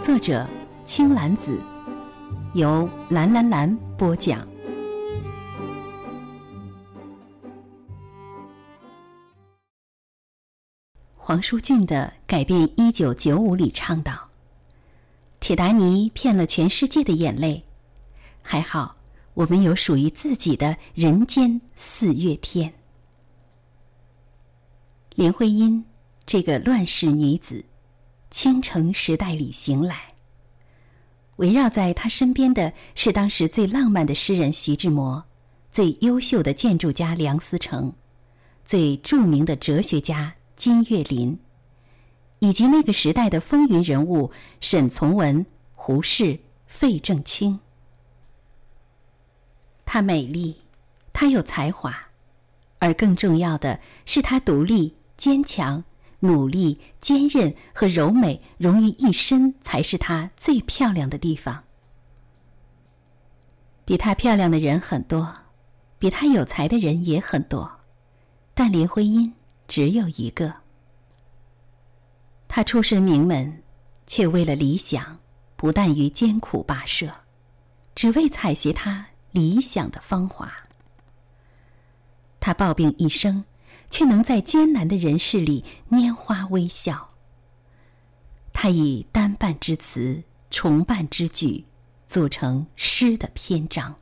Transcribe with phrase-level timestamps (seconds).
[0.00, 0.48] 作者
[0.84, 1.60] 青兰子，
[2.54, 4.46] 由蓝蓝蓝播讲。
[11.16, 14.12] 黄舒俊的《改变一九九五》里倡导
[15.40, 17.62] ：“铁达尼骗了全世界的眼泪，
[18.40, 18.96] 还好
[19.34, 22.72] 我们有属于自己的人间四月天。”
[25.16, 25.84] 林徽因
[26.24, 27.62] 这个乱世女子，
[28.30, 30.02] 倾城时代里醒来。
[31.36, 35.24] 围绕在他身边的是当时最浪漫的诗人徐志摩，
[35.70, 37.92] 最优秀的建筑家梁思成，
[38.64, 40.34] 最著名的哲学家。
[40.56, 41.38] 金岳霖，
[42.40, 44.28] 以及那个时代的风云人物
[44.60, 47.60] 沈从文、胡适、费正清。
[49.84, 50.56] 她美丽，
[51.12, 51.96] 她有才华，
[52.80, 55.84] 而更重要的是，她独立、坚强、
[56.20, 61.64] 努力、坚韧和柔美融于一身，才是她最漂亮的地方。
[63.84, 65.34] 比她漂亮的人很多，
[65.98, 67.70] 比她有才的人也很多，
[68.54, 69.34] 但林徽因。
[69.68, 70.50] 只有一个。
[72.48, 73.62] 他出身名门，
[74.06, 75.18] 却为了理想，
[75.56, 77.06] 不但于艰苦跋涉，
[77.94, 80.50] 只为采撷她理想的芳华。
[82.40, 83.44] 他抱病一生，
[83.90, 87.10] 却能在艰难的人世里拈花微笑。
[88.52, 91.64] 他以单半之词，重半之句，
[92.06, 93.94] 组成诗的篇章。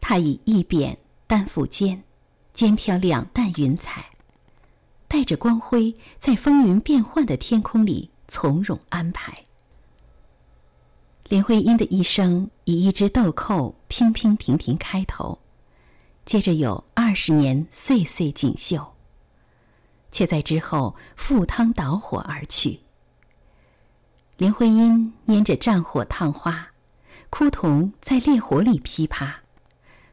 [0.00, 2.02] 他以一扁担负肩。
[2.52, 4.06] 肩挑两担云彩，
[5.06, 9.44] 带着光辉，在风云变幻的天空里从容安排。
[11.28, 15.38] 林徽因的一生以一支豆蔻娉娉婷婷开头，
[16.26, 18.94] 接着有二十年岁岁锦绣，
[20.10, 22.80] 却在之后赴汤蹈火而去。
[24.36, 26.72] 林徽因拈着战火烫花，
[27.30, 29.40] 枯桐在烈火里噼啪。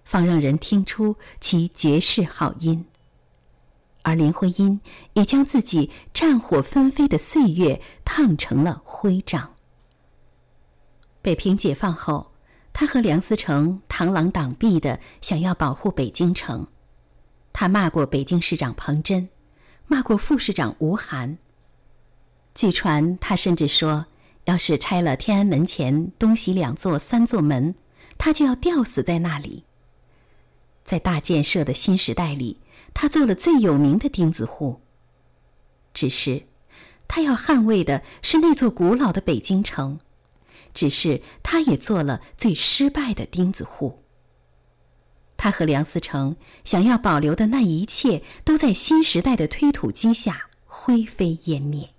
[0.06, 2.86] 方让人听出其绝世好音。
[4.04, 4.80] 而林徽因
[5.14, 9.56] 也将自己战火纷飞的岁月烫成了徽章。
[11.22, 12.33] 北平解放后，
[12.74, 16.68] 他和梁思成螳螂挡臂的想要保护北京城，
[17.54, 19.30] 他骂过北京市长彭真，
[19.86, 21.38] 骂过副市长吴晗。
[22.56, 24.08] 据传，他甚至说，
[24.46, 27.76] 要是拆了天安门前东西两座三座门，
[28.18, 29.64] 他就要吊死在那里。
[30.84, 32.60] 在大建设的新时代里，
[32.94, 34.82] 他做了最有名的钉子户。
[35.94, 36.48] 只是，
[37.08, 40.00] 他要捍卫的是那座古老的北京城。
[40.74, 44.04] 只是，他也做了最失败的钉子户。
[45.38, 51.90] 他和梁思成想要保留的那一切，都在新时代的推土机下灰飞烟灭。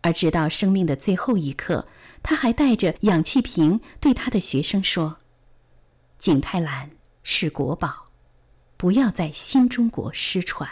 [0.00, 1.86] 而直到生命的最后一刻，
[2.22, 5.16] 他还带着氧气瓶对他的学生说。
[6.18, 6.90] 景泰蓝
[7.22, 8.08] 是国宝，
[8.76, 10.68] 不要在新中国失传。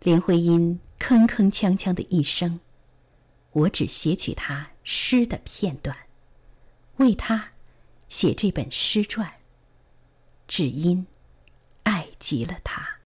[0.00, 2.58] 林徽因铿铿锵锵的一生，
[3.52, 5.96] 我只写取他诗的片段，
[6.96, 7.52] 为他
[8.08, 9.40] 写这本诗传，
[10.46, 11.06] 只因
[11.82, 12.96] 爱极了他。